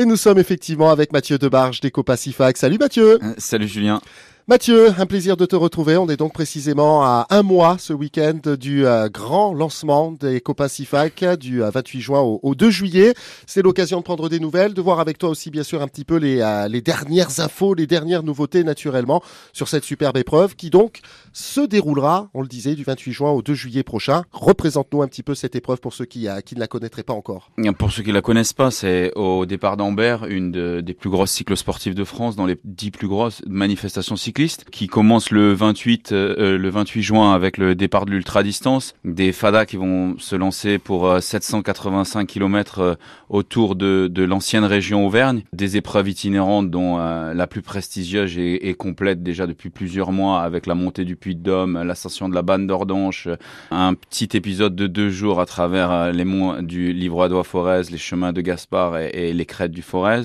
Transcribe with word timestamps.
Et 0.00 0.06
nous 0.06 0.16
sommes 0.16 0.38
effectivement 0.38 0.90
avec 0.90 1.12
Mathieu 1.12 1.36
Debarge 1.36 1.80
des 1.80 1.90
Copa 1.90 2.16
Salut 2.16 2.78
Mathieu. 2.78 3.18
Euh, 3.22 3.34
salut 3.36 3.68
Julien. 3.68 4.00
Mathieu, 4.48 4.88
un 4.98 5.06
plaisir 5.06 5.36
de 5.36 5.46
te 5.46 5.54
retrouver. 5.54 5.96
On 5.96 6.08
est 6.08 6.16
donc 6.16 6.32
précisément 6.32 7.04
à 7.04 7.26
un 7.30 7.42
mois 7.42 7.76
ce 7.78 7.92
week-end 7.92 8.56
du 8.58 8.84
euh, 8.84 9.08
grand 9.08 9.52
lancement 9.52 10.12
des 10.12 10.40
Copa 10.40 10.68
Sifac 10.68 11.24
du 11.38 11.60
28 11.60 11.98
euh, 11.98 12.00
juin 12.00 12.20
au, 12.20 12.54
2 12.54 12.70
juillet. 12.70 13.14
C'est 13.46 13.62
l'occasion 13.62 13.98
de 13.98 14.02
prendre 14.02 14.28
des 14.28 14.40
nouvelles, 14.40 14.74
de 14.74 14.80
voir 14.80 14.98
avec 14.98 15.18
toi 15.18 15.28
aussi 15.28 15.50
bien 15.50 15.62
sûr 15.62 15.82
un 15.82 15.88
petit 15.88 16.04
peu 16.04 16.16
les, 16.16 16.40
euh, 16.40 16.68
les 16.68 16.80
dernières 16.80 17.38
infos, 17.38 17.74
les 17.74 17.86
dernières 17.86 18.22
nouveautés 18.22 18.64
naturellement 18.64 19.22
sur 19.52 19.68
cette 19.68 19.84
superbe 19.84 20.16
épreuve 20.16 20.56
qui 20.56 20.70
donc 20.70 21.00
se 21.32 21.60
déroulera, 21.60 22.30
on 22.34 22.42
le 22.42 22.48
disait, 22.48 22.74
du 22.74 22.82
28 22.82 23.12
juin 23.12 23.30
au 23.30 23.42
2 23.42 23.54
juillet 23.54 23.82
prochain. 23.82 24.24
Représente-nous 24.32 25.02
un 25.02 25.06
petit 25.06 25.22
peu 25.22 25.34
cette 25.34 25.54
épreuve 25.54 25.80
pour 25.80 25.92
ceux 25.92 26.06
qui, 26.06 26.26
qui 26.44 26.54
ne 26.56 26.60
la 26.60 26.66
connaîtraient 26.66 27.04
pas 27.04 27.12
encore. 27.12 27.52
Pour 27.78 27.92
ceux 27.92 28.02
qui 28.02 28.10
la 28.10 28.22
connaissent 28.22 28.52
pas, 28.52 28.70
c'est 28.70 29.12
au 29.14 29.46
départ 29.46 29.76
d'Ambert, 29.76 30.24
une 30.24 30.80
des 30.80 30.94
plus 30.94 31.10
grosses 31.10 31.30
cycles 31.30 31.56
sportifs 31.56 31.94
de 31.94 32.04
France, 32.04 32.34
dans 32.34 32.46
les 32.46 32.58
dix 32.64 32.90
plus 32.90 33.06
grosses 33.06 33.42
manifestations 33.46 34.16
qui 34.32 34.86
commence 34.86 35.30
le 35.30 35.52
28 35.52 36.12
euh, 36.12 36.34
euh, 36.38 36.58
le 36.58 36.70
28 36.70 37.02
juin 37.02 37.34
avec 37.34 37.58
le 37.58 37.74
départ 37.74 38.06
de 38.06 38.12
l'ultra 38.12 38.42
distance, 38.42 38.94
des 39.04 39.32
fadas 39.32 39.66
qui 39.66 39.76
vont 39.76 40.16
se 40.18 40.36
lancer 40.36 40.78
pour 40.78 41.20
785 41.20 42.20
euh, 42.20 42.24
km 42.24 42.98
autour 43.28 43.76
de, 43.76 44.10
l'ancienne 44.22 44.64
région 44.64 45.06
Auvergne, 45.06 45.42
des 45.52 45.76
épreuves 45.76 46.08
itinérantes 46.08 46.70
dont 46.70 46.98
la 46.98 47.46
plus 47.46 47.62
prestigieuse 47.62 48.38
est, 48.38 48.74
complète 48.74 49.22
déjà 49.22 49.46
depuis 49.46 49.70
plusieurs 49.70 50.12
mois 50.12 50.42
avec 50.42 50.66
la 50.66 50.74
montée 50.74 51.04
du 51.04 51.16
Puy 51.16 51.34
de 51.34 51.42
Dôme, 51.42 51.82
l'ascension 51.82 52.28
de 52.28 52.34
la 52.34 52.42
Banne 52.42 52.66
d'Ordanche, 52.66 53.28
un 53.70 53.94
petit 53.94 54.28
épisode 54.34 54.76
de 54.76 54.86
deux 54.86 55.10
jours 55.10 55.40
à 55.40 55.46
travers 55.46 56.12
les 56.12 56.24
monts 56.24 56.62
du 56.62 56.92
Livradois 56.92 57.44
Forez, 57.44 57.82
les 57.90 57.98
chemins 57.98 58.32
de 58.32 58.40
Gaspard 58.40 58.98
et, 58.98 59.10
et 59.12 59.32
les 59.32 59.46
crêtes 59.46 59.72
du 59.72 59.82
Forez. 59.82 60.22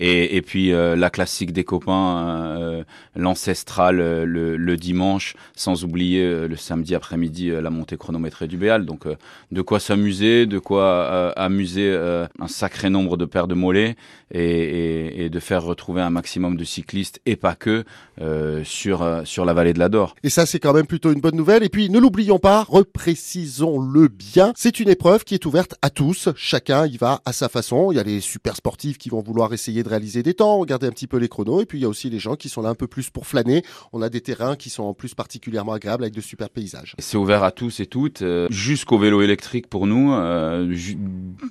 Et, 0.00 0.36
et 0.36 0.42
puis 0.42 0.70
la 0.70 1.10
classique 1.10 1.52
des 1.52 1.64
copains, 1.64 2.58
euh, 2.68 2.84
euh, 3.48 4.56
le, 4.58 4.76
dimanche, 4.76 5.34
sans 5.54 5.84
oublier 5.84 6.48
le 6.48 6.56
samedi 6.56 6.94
après-midi 6.94 7.50
la 7.50 7.70
montée 7.70 7.96
chronométrée 7.96 8.46
du 8.46 8.56
Béal. 8.56 8.84
Donc 8.86 9.06
de 9.50 9.62
quoi 9.62 9.80
s'amuser, 9.80 10.46
de 10.46 10.58
quoi 10.58 11.30
amuser 11.32 11.96
un 12.38 12.48
sacré 12.48 12.90
nombre 12.90 13.16
de 13.16 13.24
paires 13.24 13.48
de 13.48 13.54
mollets 13.54 13.96
et, 14.32 15.28
de 15.30 15.40
faire 15.40 15.62
retrouver 15.62 16.02
un 16.02 16.10
maximum 16.10 16.56
de 16.56 16.64
cyclistes 16.64 17.20
et 17.26 17.36
pas 17.36 17.54
que 17.54 17.84
sur 18.64 19.22
sur 19.24 19.44
la 19.44 19.54
vallée 19.54 19.72
de 19.72 19.78
l'Ador. 19.78 20.14
Et 20.22 20.30
ça 20.30 20.46
c'est 20.46 20.60
quand 20.60 20.72
même 20.72 20.86
plutôt 20.86 21.12
une 21.12 21.20
bonne 21.20 21.36
nouvelle. 21.36 21.62
Et 21.62 21.68
puis 21.68 21.90
ne 21.90 21.98
l'oublions 21.98 22.38
pas, 22.38 22.62
reprécisons-le 22.62 24.08
bien, 24.08 24.52
c'est 24.56 24.80
une 24.80 24.88
épreuve 24.88 25.24
qui 25.24 25.34
est 25.34 25.46
ouverte 25.46 25.74
à 25.82 25.90
tous. 25.90 26.28
Chacun 26.36 26.86
y 26.86 26.96
va 26.96 27.20
à 27.24 27.32
sa 27.32 27.48
façon. 27.48 27.92
Il 27.92 27.96
y 27.96 28.00
a 28.00 28.02
les 28.02 28.20
super 28.20 28.56
sportifs 28.56 28.98
qui 28.98 29.08
vont 29.08 29.22
vouloir 29.22 29.52
essayer 29.52 29.82
de 29.82 29.88
réaliser 29.88 30.22
des 30.22 30.34
temps, 30.34 30.58
regarder 30.58 30.86
un 30.86 30.90
petit 30.90 31.06
peu 31.06 31.16
les 31.16 31.28
chronos. 31.28 31.62
Et 31.62 31.66
puis 31.66 31.78
il 31.78 31.82
y 31.82 31.84
a 31.84 31.88
aussi 31.88 32.10
les 32.10 32.18
gens 32.18 32.36
qui 32.36 32.48
sont 32.48 32.62
là 32.62 32.68
un 32.68 32.74
peu 32.74 32.86
plus 32.86 33.10
pour 33.10 33.26
On 33.92 34.02
a 34.02 34.08
des 34.08 34.20
terrains 34.20 34.56
qui 34.56 34.70
sont 34.70 34.84
en 34.84 34.94
plus 34.94 35.14
particulièrement 35.14 35.72
agréables 35.72 36.04
avec 36.04 36.14
de 36.14 36.20
super 36.20 36.50
paysages. 36.50 36.94
C'est 36.98 37.16
ouvert 37.16 37.42
à 37.42 37.50
tous 37.50 37.80
et 37.80 37.86
toutes, 37.86 38.22
euh, 38.22 38.46
jusqu'au 38.50 38.98
vélo 38.98 39.22
électrique 39.22 39.68
pour 39.68 39.86
nous, 39.86 40.12
euh, 40.12 40.72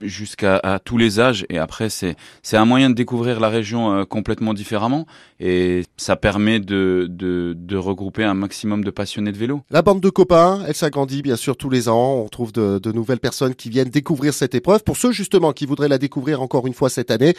jusqu'à 0.00 0.80
tous 0.84 0.98
les 0.98 1.20
âges. 1.20 1.46
Et 1.48 1.58
après, 1.58 1.88
c'est 1.90 2.16
c'est 2.42 2.56
un 2.56 2.64
moyen 2.64 2.90
de 2.90 2.94
découvrir 2.94 3.40
la 3.40 3.48
région 3.48 3.92
euh, 3.92 4.04
complètement 4.04 4.54
différemment. 4.54 5.06
Et 5.40 5.84
ça 5.96 6.16
permet 6.16 6.60
de, 6.60 7.06
de, 7.08 7.54
de 7.56 7.76
regrouper 7.76 8.24
un 8.24 8.34
maximum 8.34 8.84
de 8.84 8.90
passionnés 8.90 9.32
de 9.32 9.38
vélo. 9.38 9.62
La 9.70 9.82
bande 9.82 10.00
de 10.00 10.10
copains, 10.10 10.62
elle 10.66 10.74
s'agrandit 10.74 11.22
bien 11.22 11.36
sûr 11.36 11.56
tous 11.56 11.70
les 11.70 11.88
ans. 11.88 12.22
On 12.24 12.28
trouve 12.28 12.52
de, 12.52 12.78
de 12.78 12.92
nouvelles 12.92 13.20
personnes 13.20 13.54
qui 13.54 13.70
viennent 13.70 13.90
découvrir 13.90 14.34
cette 14.34 14.54
épreuve. 14.54 14.82
Pour 14.82 14.96
ceux 14.96 15.12
justement 15.12 15.52
qui 15.52 15.66
voudraient 15.66 15.88
la 15.88 15.98
découvrir 15.98 16.42
encore 16.42 16.66
une 16.66 16.74
fois 16.74 16.90
cette 16.90 17.10
année, 17.10 17.34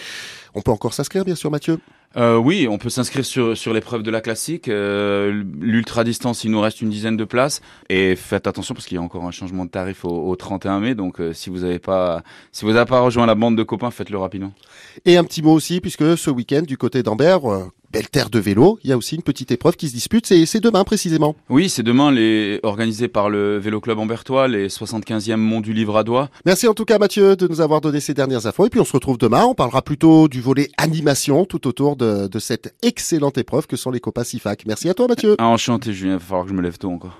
on 0.53 0.61
peut 0.61 0.71
encore 0.71 0.93
s'inscrire, 0.93 1.25
bien 1.25 1.35
sûr, 1.35 1.51
Mathieu 1.51 1.79
euh, 2.17 2.37
Oui, 2.37 2.67
on 2.69 2.77
peut 2.77 2.89
s'inscrire 2.89 3.25
sur, 3.25 3.57
sur 3.57 3.73
l'épreuve 3.73 4.03
de 4.03 4.11
la 4.11 4.21
classique. 4.21 4.67
Euh, 4.67 5.43
L'ultra 5.59 6.03
distance, 6.03 6.43
il 6.43 6.51
nous 6.51 6.61
reste 6.61 6.81
une 6.81 6.89
dizaine 6.89 7.17
de 7.17 7.23
places. 7.25 7.61
Et 7.89 8.15
faites 8.15 8.47
attention 8.47 8.73
parce 8.73 8.85
qu'il 8.85 8.95
y 8.95 8.97
a 8.97 9.01
encore 9.03 9.23
un 9.25 9.31
changement 9.31 9.65
de 9.65 9.69
tarif 9.69 10.05
au, 10.05 10.29
au 10.29 10.35
31 10.35 10.79
mai. 10.79 10.95
Donc, 10.95 11.19
euh, 11.19 11.33
si 11.33 11.49
vous 11.49 11.59
n'avez 11.59 11.79
pas, 11.79 12.23
si 12.51 12.65
vous 12.65 12.71
n'avez 12.71 12.85
pas 12.85 12.99
rejoint 13.01 13.25
la 13.25 13.35
bande 13.35 13.57
de 13.57 13.63
copains, 13.63 13.91
faites-le 13.91 14.17
rapidement. 14.17 14.53
Et 15.05 15.17
un 15.17 15.23
petit 15.23 15.41
mot 15.41 15.53
aussi, 15.53 15.81
puisque 15.81 16.17
ce 16.17 16.29
week-end, 16.29 16.61
du 16.61 16.77
côté 16.77 17.03
d'Ambert, 17.03 17.49
euh, 17.51 17.71
belle 17.91 18.09
terre 18.09 18.29
de 18.29 18.39
vélo. 18.39 18.79
Il 18.83 18.89
y 18.89 18.93
a 18.93 18.97
aussi 18.97 19.15
une 19.15 19.21
petite 19.21 19.51
épreuve 19.51 19.75
qui 19.75 19.87
se 19.87 19.93
dispute. 19.93 20.25
C'est 20.25 20.59
demain 20.59 20.83
précisément. 20.83 21.35
Oui, 21.49 21.69
c'est 21.69 21.83
demain, 21.83 22.11
les, 22.11 22.59
organisé 22.63 23.07
par 23.07 23.29
le 23.29 23.57
Vélo 23.57 23.81
Club 23.81 23.99
Ambertois, 23.99 24.47
les 24.47 24.67
75e 24.67 25.37
Monts 25.37 25.61
du 25.61 25.73
Livradois. 25.73 26.29
Merci 26.45 26.67
en 26.67 26.73
tout 26.73 26.85
cas 26.85 26.97
Mathieu 26.97 27.35
de 27.35 27.47
nous 27.47 27.61
avoir 27.61 27.81
donné 27.81 27.99
ces 27.99 28.13
dernières 28.13 28.45
infos. 28.45 28.65
Et 28.65 28.69
puis 28.69 28.79
on 28.79 28.85
se 28.85 28.93
retrouve 28.93 29.17
demain. 29.17 29.43
On 29.45 29.55
parlera 29.55 29.81
plutôt 29.81 30.27
du 30.27 30.41
volet 30.41 30.69
animation 30.77 31.45
tout 31.45 31.67
autour 31.67 31.95
de, 31.95 32.27
de 32.27 32.39
cette 32.39 32.75
excellente 32.81 33.37
épreuve 33.37 33.67
que 33.67 33.77
sont 33.77 33.91
les 33.91 33.99
Copas 33.99 34.23
Sifac. 34.23 34.65
Merci 34.65 34.89
à 34.89 34.93
toi 34.93 35.07
Mathieu. 35.07 35.35
enchanté 35.39 35.93
Julien, 35.93 36.13
il 36.13 36.19
va 36.19 36.25
falloir 36.25 36.43
que 36.45 36.49
je 36.49 36.55
me 36.55 36.61
lève 36.61 36.77
tôt 36.77 36.89
encore. 36.89 37.19